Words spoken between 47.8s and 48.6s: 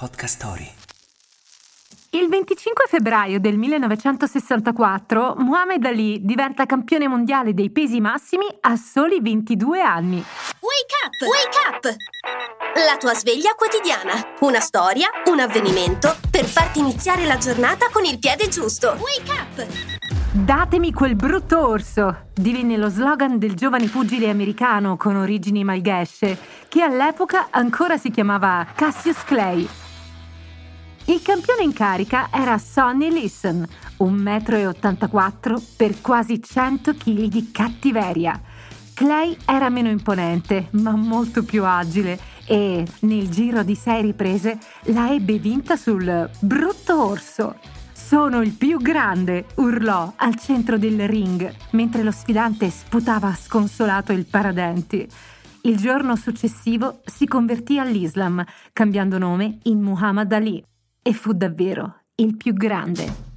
Sono il